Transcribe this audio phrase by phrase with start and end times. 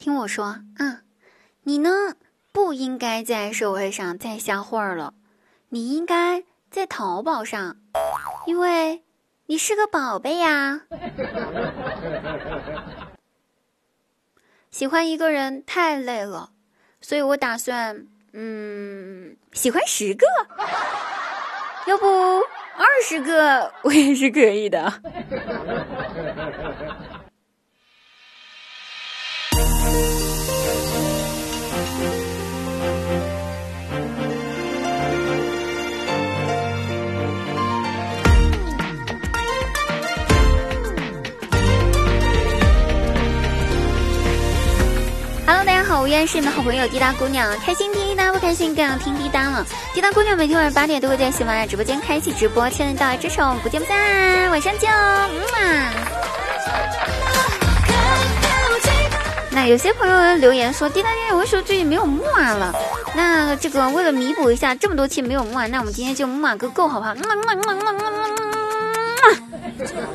[0.00, 1.00] 听我说嗯，
[1.64, 1.90] 你呢
[2.52, 5.12] 不应该在社会上再瞎混了，
[5.68, 7.76] 你应该在淘宝上，
[8.46, 9.04] 因为
[9.44, 10.80] 你是个宝贝呀。
[14.70, 16.52] 喜欢一个人太累了，
[17.02, 20.26] 所以我打算，嗯，喜欢十个，
[21.86, 24.90] 要不二十个我也是可以的。
[46.00, 49.66] 好，我依然是你们好朋友滴答姑娘，开心听滴答，不开心更要听滴答了。
[49.92, 55.28] 滴答姑娘每天晚上八点都会在喜马拉雅直播间开启直播，期待到来支持我们，不见不散，晚上见哦。
[59.50, 62.74] 那有些朋友留言说，滴答滴答，我说最近没有木马了。
[63.14, 67.14] 那这个为了弥补一下这么多期没有木马，那我们今天就木马个够好不好？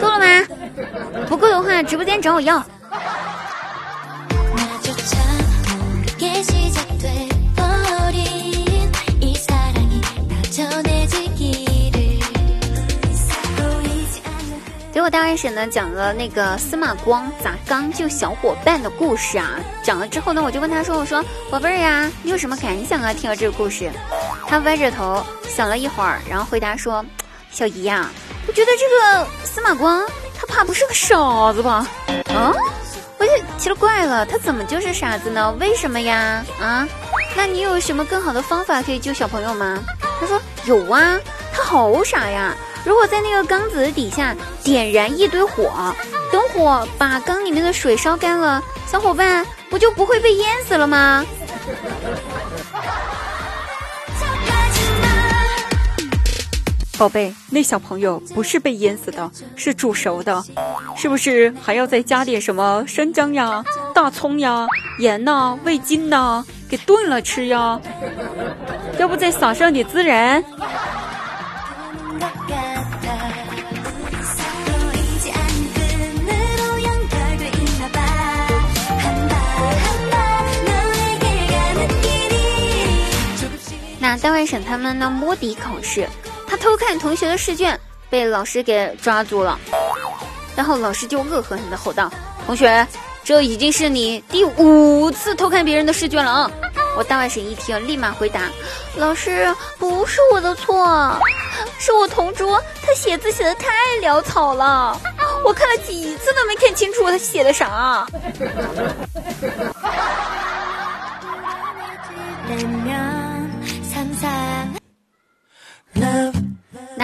[0.00, 0.26] 够了吗？
[1.28, 2.60] 不够的话，直播间找我要。
[14.92, 23.12] 结果大外甥呢讲了那个司马光砸缸救小伙伴的故事啊，讲了之后呢，我就问他说：“我说宝贝儿呀，你有什么感想啊？
[23.12, 23.90] 听了这个故事？”
[24.46, 27.04] 他歪着头想了一会儿，然后回答说
[27.50, 28.10] ：“小姨呀，
[28.46, 30.04] 我觉得这个司马光
[30.36, 31.86] 他怕不是个傻子吧？
[32.34, 32.52] 啊，
[33.58, 35.52] 奇了怪了，他怎么就是傻子呢？
[35.60, 36.44] 为什么呀？
[36.62, 36.88] 啊，
[37.36, 39.82] 那你有什么更好的方法可以救小朋友吗？”
[40.20, 41.18] 他说：“有啊，
[41.52, 42.54] 他好傻呀。”
[42.86, 45.94] 如果在那个缸子底下点燃一堆火，
[46.32, 51.26] 等火把缸里面的水烧干了，小伙伴不就不会被淹死了吗？
[56.98, 60.42] 宝贝，那小朋友不是被淹死的，是煮熟的，
[60.96, 63.64] 是不是还要再加点什么生姜呀、
[63.94, 64.66] 大葱呀、
[64.98, 67.80] 盐呐、味精呐，给炖了吃呀？
[68.98, 70.42] 要不再撒上点孜然？
[84.00, 85.10] 那单外省他们呢？
[85.10, 86.08] 摸底考试，
[86.48, 87.78] 他偷看同学的试卷，
[88.08, 89.58] 被老师给抓住了。
[90.56, 92.10] 然后老师就恶狠狠地吼道
[92.46, 92.86] ：“同学，
[93.22, 96.50] 这已经是你第五次偷看别人的试卷了啊！”
[96.96, 98.40] 我大外甥一听，立马回答
[98.96, 101.16] ：“老师，不是我的错，
[101.78, 103.68] 是我同桌他写字写的太
[104.02, 105.00] 潦草了，
[105.44, 108.04] 我看了几次都没看清楚他写的啥。”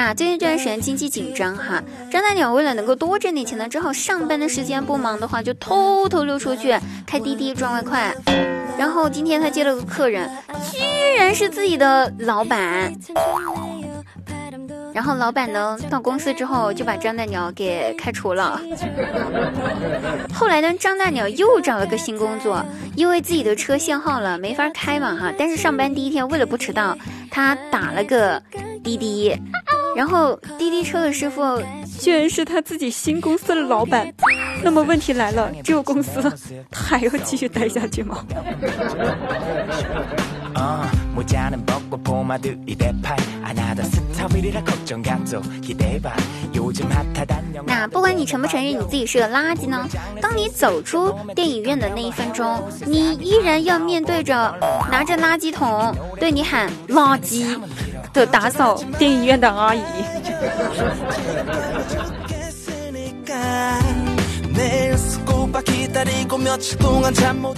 [0.06, 8.14] 那最近这段时间经济紧张哈，张大鸟为了能够多挣点钱呢，只好上班的时间不忙的话，就偷偷溜出去开滴滴赚外快。
[8.76, 10.30] 然后今天他接了个客人，
[10.70, 10.78] 居
[11.16, 12.94] 然是自己的老板。
[14.92, 18.60] 然后老板呢到公司之后就把张大鸟给开除了。
[20.34, 22.62] 后来呢，张大鸟又找了个新工作，
[22.94, 25.32] 因为自己的车限号了，没法开嘛哈。
[25.38, 26.94] 但是上班第一天为了不迟到，
[27.30, 28.42] 他打了个
[28.84, 29.34] 滴滴。
[29.96, 31.42] 然后滴滴车的师傅
[32.00, 34.12] 居然是他自己新公司的老板，
[34.62, 36.20] 那么问题来了，这个公司
[36.70, 38.24] 他还要继续待下去吗？
[47.66, 49.86] 那不管你承不承认你自己是个垃圾呢？
[50.20, 54.34] 当你走出电影院的那一分钟，你依然要面对着
[54.90, 57.58] 拿着垃圾桶对你喊“垃圾”。
[58.14, 59.82] 的打扫电影院的阿姨。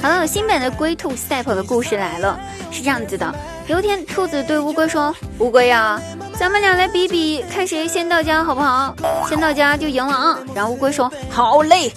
[0.03, 2.39] 好了，新版的龟兔赛跑的故事来了，
[2.71, 3.35] 是这样子的：
[3.69, 6.01] 有一天，兔子对乌龟说：“乌龟呀，
[6.39, 8.95] 咱们俩来比比，看谁先到家，好不好？
[9.29, 11.93] 先到家就赢了啊！”然后乌龟说：“好嘞。”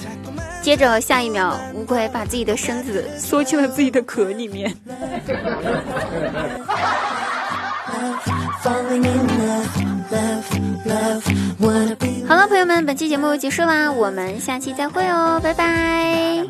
[0.62, 4.76] 接着下一秒，乌龟把自己的身子缩进了自己的壳里面。
[12.28, 16.44] 好了，朋友们，本期节目结束啦，我们下期再会哦，拜拜。